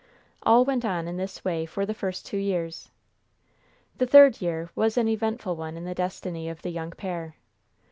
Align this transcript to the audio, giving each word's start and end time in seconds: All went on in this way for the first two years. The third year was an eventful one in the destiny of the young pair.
All 0.41 0.65
went 0.65 0.83
on 0.83 1.07
in 1.07 1.17
this 1.17 1.45
way 1.45 1.67
for 1.67 1.85
the 1.85 1.93
first 1.93 2.25
two 2.25 2.39
years. 2.39 2.89
The 3.99 4.07
third 4.07 4.41
year 4.41 4.71
was 4.73 4.97
an 4.97 5.07
eventful 5.07 5.55
one 5.55 5.77
in 5.77 5.85
the 5.85 5.93
destiny 5.93 6.49
of 6.49 6.63
the 6.63 6.71
young 6.71 6.89
pair. 6.89 7.35